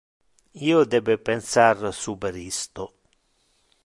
Io 0.69 0.79
debe 0.93 1.17
pensar 1.29 1.77
super 1.99 2.33
isto. 2.47 2.89